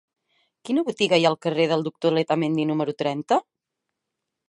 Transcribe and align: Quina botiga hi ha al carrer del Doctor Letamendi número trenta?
Quina 0.69 0.83
botiga 0.87 1.19
hi 1.19 1.27
ha 1.27 1.29
al 1.33 1.37
carrer 1.47 1.69
del 1.73 1.87
Doctor 1.89 2.17
Letamendi 2.17 2.69
número 2.73 2.99
trenta? 3.05 3.43